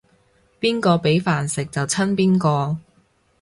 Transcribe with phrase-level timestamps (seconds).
[0.59, 2.79] 邊個畀飯食就親邊個